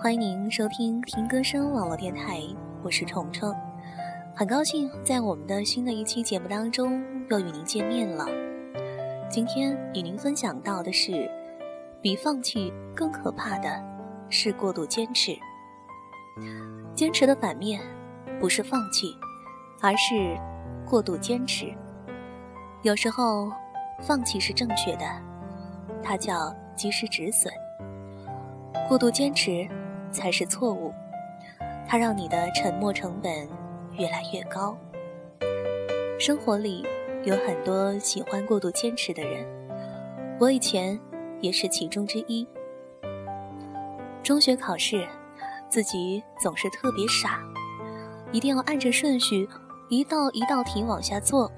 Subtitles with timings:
[0.00, 2.40] 欢迎您收听听歌声网络电台，
[2.84, 3.52] 我是虫虫，
[4.32, 8.24] 很高兴在我们的新的一期节目当中又与您见面了。
[9.28, 11.28] 今天与您分享到的是，
[12.00, 13.82] 比放弃更可怕的
[14.30, 15.36] 是过度坚持。
[16.94, 17.80] 坚持的反面
[18.38, 19.16] 不是放弃，
[19.82, 20.38] 而是
[20.88, 21.74] 过度坚持。
[22.82, 23.50] 有时候
[24.00, 25.04] 放弃是正确的，
[26.04, 27.52] 它叫及时止损；
[28.88, 29.68] 过度坚持。
[30.10, 30.92] 才是错误，
[31.86, 33.48] 它让你的沉默成本
[33.92, 34.76] 越来越高。
[36.18, 36.84] 生活里
[37.24, 39.46] 有很多喜欢过度坚持的人，
[40.40, 40.98] 我以前
[41.40, 42.46] 也是其中之一。
[44.22, 45.06] 中学考试，
[45.68, 47.40] 自己总是特别傻，
[48.32, 49.48] 一定要按着顺序
[49.88, 51.50] 一道一道题往下做。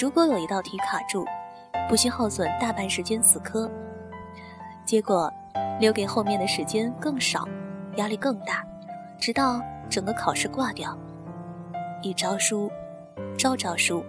[0.00, 1.24] 如果有一道题卡住，
[1.88, 3.70] 不惜耗损大半时间死磕，
[4.84, 5.32] 结果。
[5.78, 7.46] 留给后面的时间更少，
[7.96, 8.66] 压力更大，
[9.18, 9.60] 直到
[9.90, 10.96] 整个考试挂掉。
[12.02, 12.70] 一招输，
[13.36, 14.04] 招招输。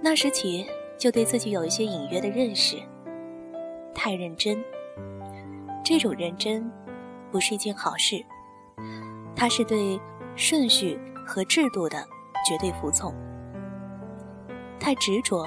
[0.00, 0.66] 那时起
[0.98, 2.76] 就对自己有一些隐约的认识。
[3.94, 4.62] 太认真，
[5.84, 6.70] 这种认真
[7.30, 8.24] 不是一件好事。
[9.36, 10.00] 它是对
[10.36, 12.04] 顺序和制度的
[12.46, 13.14] 绝对服从。
[14.78, 15.46] 太执着，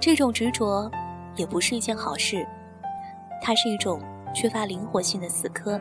[0.00, 0.90] 这种执着
[1.36, 2.46] 也不是一件好事。
[3.42, 4.00] 它是一种
[4.32, 5.78] 缺乏灵活性的死磕。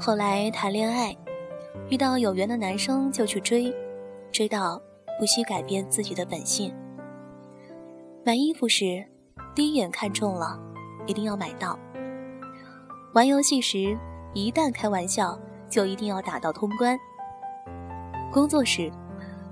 [0.00, 1.14] 后来谈恋爱，
[1.90, 3.74] 遇到有缘的男生就去追，
[4.32, 4.80] 追到
[5.18, 6.74] 不惜改变自己的本性。
[8.24, 9.04] 买衣服时，
[9.54, 10.58] 第一眼看中了，
[11.06, 11.78] 一定要买到；
[13.12, 13.96] 玩游戏时，
[14.32, 15.38] 一旦开玩笑，
[15.68, 16.98] 就一定要打到通关。
[18.32, 18.90] 工作时，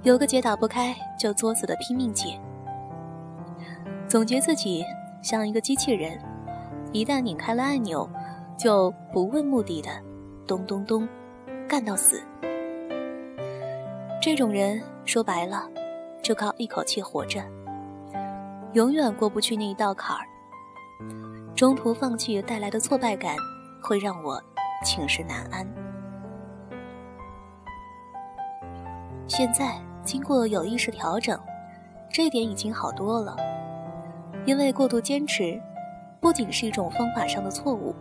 [0.03, 2.41] 有个结打不开，就作死的拼命解。
[4.15, 4.87] 总结自己
[5.23, 6.17] 像一个机器人，
[6.93, 8.09] 一旦拧开了按钮，
[8.57, 9.91] 就不问目的的
[10.47, 11.09] 咚咚咚
[11.69, 12.23] 干到死。
[14.23, 15.69] 这种人说白了，
[16.23, 17.43] 就靠一口气活着，
[18.75, 20.23] 永远过不去那一道坎儿。
[21.57, 23.35] 中途放弃带来的挫败感，
[23.83, 24.41] 会让我
[24.85, 25.67] 寝食难安。
[29.27, 31.37] 现在经过有意识调整，
[32.13, 33.37] 这点已经好多了。
[34.47, 35.61] 因为过度坚持，
[36.21, 37.95] 不仅是一种方法上的错误，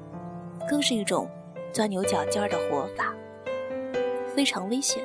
[0.68, 1.30] 更是一种
[1.72, 3.14] 钻牛角尖的活法，
[4.36, 5.02] 非常危险。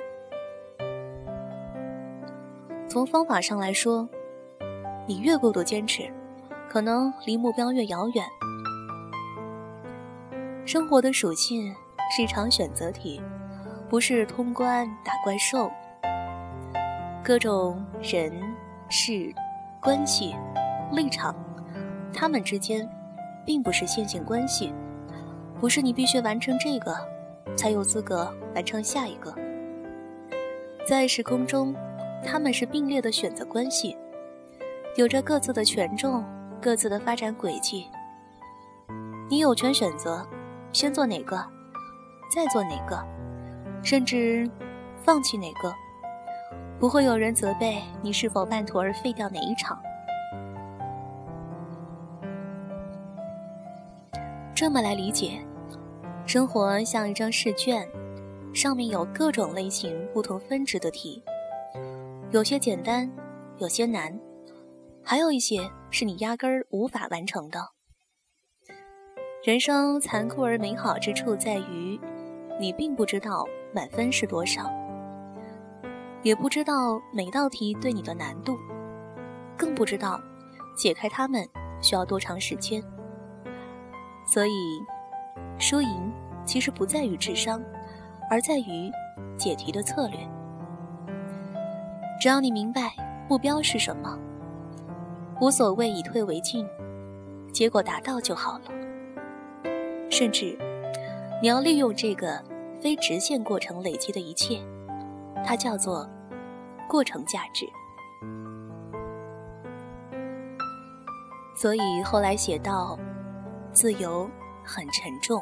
[2.88, 4.08] 从方法上来说，
[5.06, 6.10] 你越过度坚持，
[6.68, 8.24] 可能离目标越遥远。
[10.66, 11.72] 生活的属性
[12.14, 13.22] 是一场选择题，
[13.88, 15.70] 不是通关打怪兽。
[17.22, 18.32] 各种人、
[18.88, 19.32] 事、
[19.80, 20.34] 关系。
[20.92, 21.34] 立场，
[22.12, 22.88] 他们之间，
[23.44, 24.72] 并不是线性关系，
[25.60, 26.96] 不是你必须完成这个，
[27.56, 29.34] 才有资格完成下一个。
[30.86, 31.74] 在时空中，
[32.24, 33.96] 他们是并列的选择关系，
[34.96, 36.24] 有着各自的权重，
[36.60, 37.86] 各自的发展轨迹。
[39.28, 40.26] 你有权选择，
[40.72, 41.36] 先做哪个，
[42.34, 42.98] 再做哪个，
[43.82, 44.50] 甚至
[45.02, 45.70] 放弃哪个，
[46.78, 49.78] 不会有人责备你是否半途而废掉哪一场。
[54.60, 55.40] 这么来理解，
[56.26, 57.88] 生活像一张试卷，
[58.52, 61.22] 上面有各种类型、不同分值的题，
[62.32, 63.08] 有些简单，
[63.58, 64.18] 有些难，
[65.00, 67.60] 还有一些是你压根儿无法完成的。
[69.44, 71.96] 人生残酷而美好之处在于，
[72.58, 74.68] 你并不知道满分是多少，
[76.24, 78.58] 也不知道每道题对你的难度，
[79.56, 80.20] 更不知道
[80.76, 81.48] 解开它们
[81.80, 82.82] 需要多长时间。
[84.30, 84.84] 所以，
[85.58, 86.12] 输赢
[86.44, 87.62] 其实不在于智商，
[88.30, 88.92] 而在于
[89.38, 90.18] 解题的策略。
[92.20, 92.92] 只要你明白
[93.26, 94.18] 目标是什么，
[95.40, 96.68] 无所谓以退为进，
[97.54, 98.64] 结果达到就好了。
[100.10, 100.58] 甚至，
[101.40, 102.38] 你要利用这个
[102.82, 104.60] 非直线过程累积的一切，
[105.42, 106.06] 它叫做
[106.86, 107.66] 过程价值。
[111.56, 112.98] 所以后来写到。
[113.80, 114.28] 自由
[114.64, 115.40] 很沉重，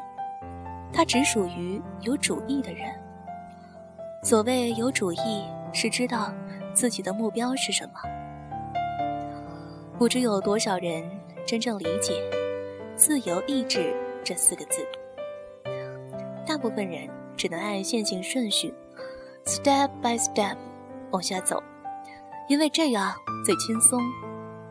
[0.92, 2.92] 它只属于有主意的人。
[4.22, 5.42] 所谓有主意，
[5.72, 6.30] 是知道
[6.74, 7.92] 自己的目标是什么。
[9.98, 11.02] 不知有多少人
[11.46, 12.12] 真正理解
[12.94, 14.86] “自由意志”这四个字。
[16.46, 17.08] 大部分人
[17.38, 18.74] 只能按线性顺序
[19.46, 20.58] ，step by step
[21.10, 21.62] 往下走，
[22.50, 23.14] 因为这样
[23.46, 23.98] 最轻松，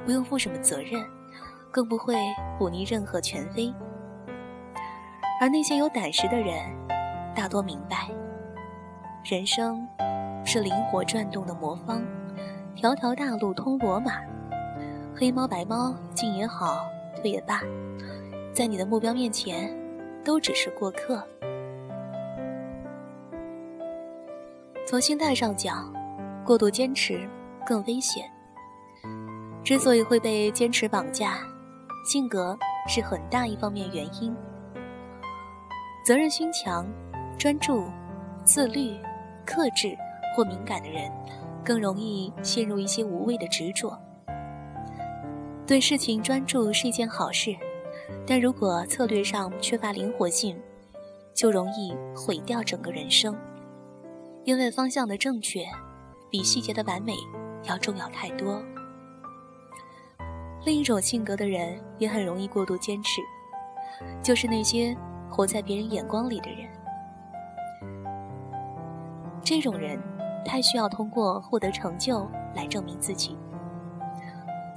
[0.06, 1.04] 不用负什么责任。
[1.76, 2.16] 更不会
[2.58, 3.74] 忤逆任何权威。
[5.42, 6.56] 而那些有胆识的人，
[7.36, 8.10] 大多明白，
[9.26, 9.86] 人生
[10.46, 12.02] 是灵活转动的魔方，
[12.78, 14.14] 条条大路通罗马，
[15.14, 16.86] 黑猫白猫进也好，
[17.18, 17.60] 退也罢，
[18.54, 19.78] 在你的目标面前，
[20.24, 21.22] 都只是过客。
[24.88, 25.94] 从心态上讲，
[26.46, 27.30] 过度坚持
[27.66, 28.32] 更危险。
[29.62, 31.40] 之所以会被坚持绑架，
[32.06, 32.58] 性格
[32.88, 34.36] 是很大一方面原因。
[36.06, 36.86] 责任心强、
[37.38, 37.86] 专注、
[38.44, 38.96] 自律、
[39.44, 39.98] 克制
[40.36, 41.12] 或敏感的人，
[41.64, 44.00] 更容易陷入一些无谓的执着。
[45.66, 47.56] 对事情专注是一件好事，
[48.28, 50.56] 但如果策略上缺乏灵活性，
[51.34, 53.36] 就容易毁掉整个人生。
[54.44, 55.66] 因为方向的正确，
[56.30, 57.14] 比细节的完美
[57.64, 58.62] 要重要太多。
[60.66, 63.22] 另一种性格的人也很容易过度坚持，
[64.22, 64.96] 就是那些。
[65.28, 66.70] 活在别人眼光里的人，
[69.44, 70.00] 这种人
[70.46, 72.26] 太需要通过获得成就
[72.56, 73.38] 来证明自己，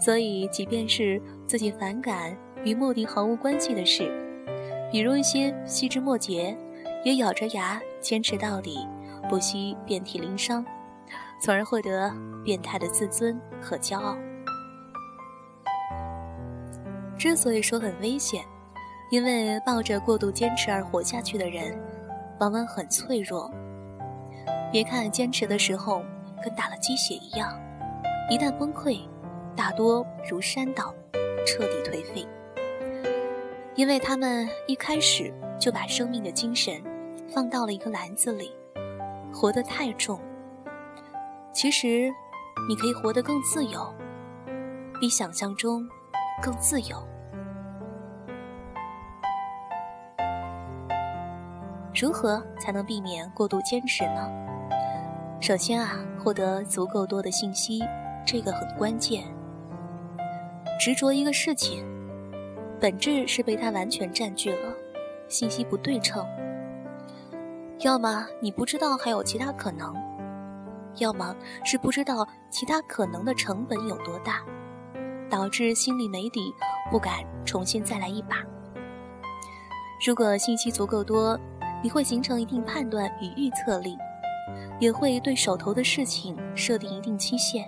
[0.00, 4.10] 所以即便是自己反感与目的毫无关系的事，
[4.90, 6.58] 比如一些细枝末节，
[7.04, 8.84] 也咬着牙坚持到底，
[9.28, 10.64] 不惜遍体鳞伤，
[11.40, 12.12] 从而获得
[12.44, 14.16] 变态的自尊和骄傲。
[17.18, 18.42] 之所以说很危险。
[19.10, 21.74] 因为抱着过度坚持而活下去的人，
[22.40, 23.50] 往往很脆弱。
[24.70, 26.04] 别看坚持的时候
[26.44, 27.58] 跟打了鸡血一样，
[28.28, 29.00] 一旦崩溃，
[29.56, 30.94] 大多如山倒，
[31.46, 32.28] 彻底颓废。
[33.74, 36.82] 因为他们一开始就把生命的精神
[37.32, 38.52] 放到了一个篮子里，
[39.32, 40.20] 活得太重。
[41.54, 42.12] 其实，
[42.68, 43.90] 你可以活得更自由，
[45.00, 45.88] 比想象中
[46.42, 46.96] 更自由。
[51.94, 54.30] 如何才能避免过度坚持呢？
[55.40, 57.82] 首先啊，获得足够多的信息，
[58.24, 59.24] 这个很关键。
[60.78, 61.84] 执着一个事情，
[62.80, 64.72] 本质是被它完全占据了，
[65.28, 66.24] 信息不对称。
[67.80, 69.92] 要么你不知道还有其他可能，
[70.98, 71.34] 要么
[71.64, 74.44] 是不知道其他可能的成本有多大，
[75.30, 76.52] 导致心里没底，
[76.90, 78.44] 不敢重新再来一把。
[80.06, 81.38] 如果信息足够多，
[81.82, 83.96] 你会形成一定判断与预测力，
[84.80, 87.64] 也会对手头的事情设定一定期限。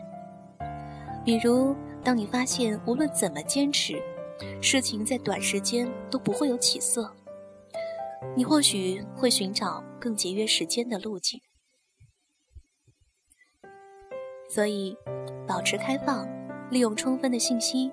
[1.24, 4.00] 比如，当你发现无论怎么坚持，
[4.62, 7.12] 事情在短时间都不会有起色，
[8.36, 11.40] 你或许会寻找更节约时间的路径。
[14.48, 14.96] 所以，
[15.46, 16.26] 保持开放，
[16.70, 17.90] 利用充分的信息，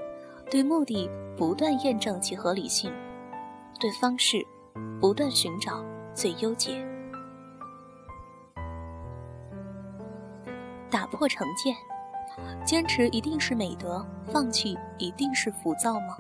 [0.50, 2.94] 对目的不断验证其合理性，
[3.80, 4.46] 对方式
[5.02, 5.84] 不断寻找。
[6.14, 6.84] 最优解，
[10.90, 11.76] 打破成见，
[12.66, 16.18] 坚持一定是美德，放弃一定是浮躁吗？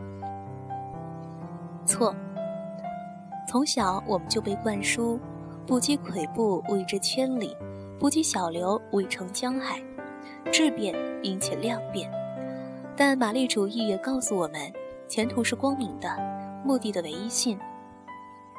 [1.83, 2.15] 错。
[3.47, 5.19] 从小我们就被灌输
[5.65, 7.57] “不积跬步，无以至千里；
[7.97, 9.81] 不积小流，无以成江海”，
[10.53, 10.93] 质变
[11.23, 12.07] 引起量变。
[12.99, 14.59] 但马列主义也告诉我们，
[15.07, 16.09] 前途是光明的，
[16.65, 17.59] 目的的唯一性。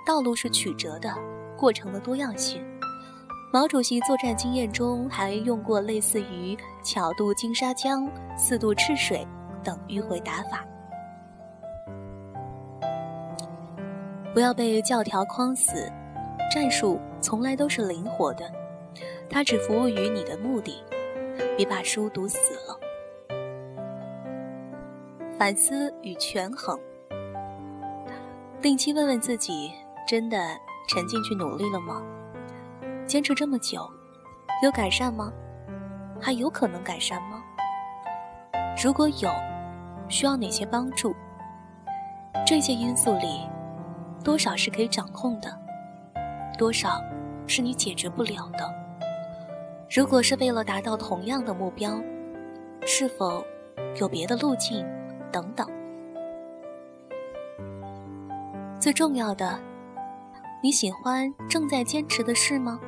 [0.06, 1.12] 道路是曲折的，
[1.56, 2.64] 过程的多样性。
[3.52, 9.26] 毛主席作战经验中还用过类似于“巧渡金沙江，四渡赤水”
[9.64, 10.64] 等迂回打法。
[14.32, 15.90] 不要被教条框死，
[16.48, 18.48] 战术从来都是灵活的，
[19.28, 20.80] 它只服务于你的目的。
[21.56, 22.87] 别把书读死了。
[25.38, 26.76] 反思与权衡，
[28.60, 29.70] 定期问问自己。
[30.04, 30.38] 真的
[30.88, 32.02] 沉进去努力了吗？
[33.06, 33.86] 坚持这么久，
[34.62, 35.30] 有改善吗？
[36.18, 37.42] 还有可能改善吗？
[38.82, 39.30] 如果有，
[40.08, 41.14] 需要哪些帮助？
[42.46, 43.46] 这些因素里，
[44.24, 45.56] 多少是可以掌控的，
[46.56, 47.00] 多少
[47.46, 48.74] 是你解决不了的？
[49.94, 52.00] 如果是为了达到同样的目标，
[52.86, 53.44] 是否
[54.00, 54.84] 有别的路径？
[55.30, 55.68] 等等。
[58.80, 59.58] 最重要的。
[60.60, 62.80] 你喜欢正在坚持的事吗？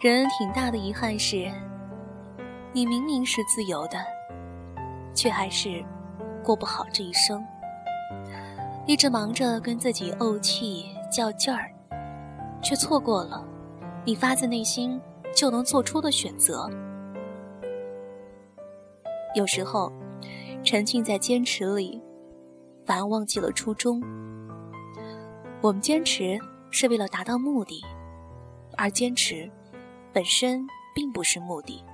[0.00, 1.48] 人挺大的遗憾是，
[2.72, 4.04] 你明明是自由的，
[5.14, 5.84] 却还是
[6.42, 7.40] 过不好这一生。
[8.84, 11.70] 一直忙着跟自己怄气较劲儿，
[12.60, 13.44] 却错过了
[14.04, 15.00] 你发自内心
[15.32, 16.68] 就能做出的选择。
[19.36, 19.92] 有时候，
[20.66, 22.02] 沉浸在坚持里，
[22.84, 24.02] 反而忘记了初衷。
[25.62, 26.36] 我们坚持
[26.72, 27.80] 是为了达到目的，
[28.76, 29.48] 而坚持
[30.12, 31.84] 本身并不是目的。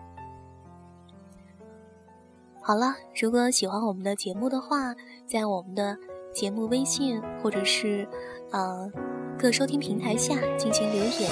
[2.62, 4.94] 好了，如果喜欢我们的节目的话，
[5.26, 5.94] 在我们的
[6.32, 8.08] 节目微信或者是
[8.52, 8.90] 呃
[9.38, 11.30] 各收听平台下进行留言，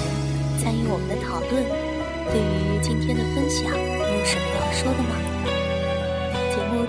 [0.59, 1.65] 参与我们的讨论。
[2.29, 5.60] 对于今天的分享，你有什么要说的吗？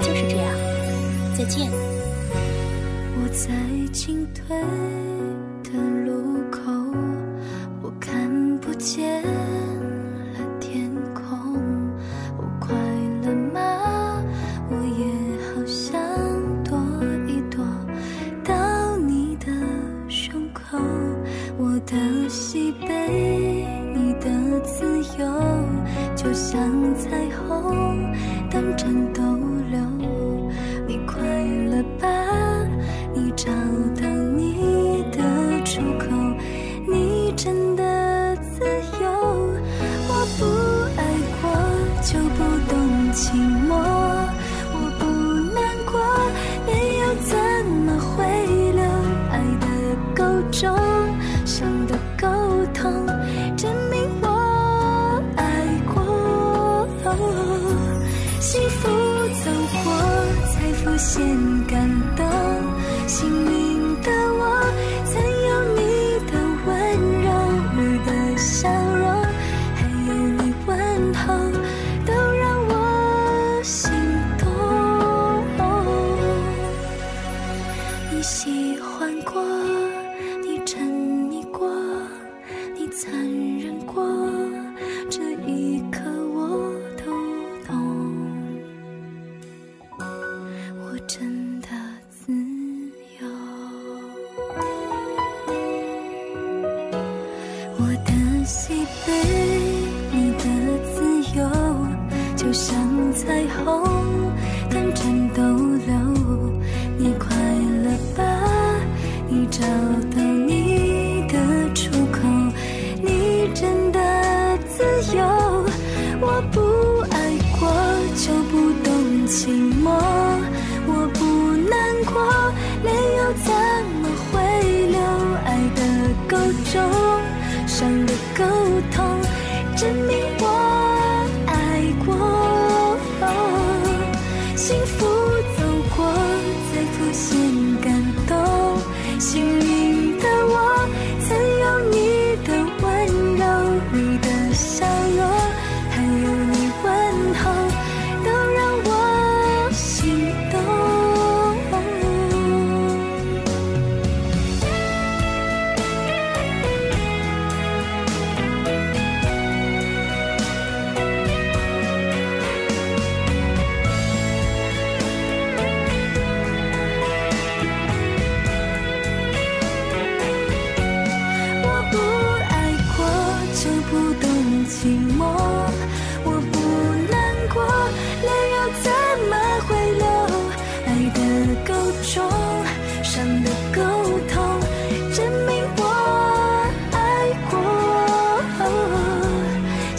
[0.02, 0.44] 就是这样，
[1.38, 1.71] 再见。
[3.14, 3.49] 我在
[3.92, 4.56] 进退
[5.62, 5.71] 的
[6.04, 6.61] 路口，
[7.82, 11.25] 我看不见了天空。
[12.37, 12.75] 我快
[13.23, 14.23] 乐吗？
[14.68, 15.04] 我也
[15.54, 16.00] 好想
[16.64, 16.76] 躲
[17.28, 17.64] 一躲
[18.44, 19.47] 到你的
[20.09, 20.76] 胸口。
[21.59, 24.85] 我的喜悲，你的自
[25.18, 25.25] 由，
[26.16, 26.61] 就像
[26.97, 28.12] 彩虹，
[31.82, 32.21] 不。
[78.22, 78.62] 心。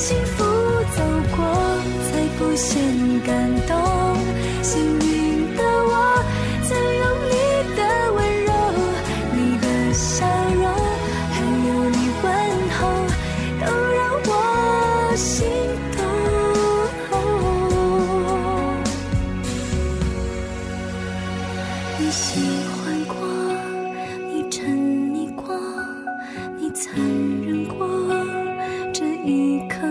[0.05, 1.01] 幸福走
[1.33, 1.39] 过，
[2.11, 2.77] 才不显
[3.25, 3.31] 感
[3.65, 3.71] 动。
[4.61, 5.91] 幸运的我，
[6.67, 7.31] 曾有你
[7.77, 7.81] 的
[8.11, 8.51] 温柔，
[9.33, 10.65] 你的笑容，
[11.31, 12.25] 还有你问
[12.75, 12.81] 候，
[13.61, 14.29] 都让我
[15.15, 15.47] 心
[15.95, 15.97] 动。
[21.97, 22.21] 你喜
[22.75, 23.15] 欢过，
[24.27, 24.67] 你沉
[25.15, 25.55] 溺过，
[26.59, 26.93] 你残
[27.47, 27.87] 忍过，
[28.91, 29.82] 这一刻。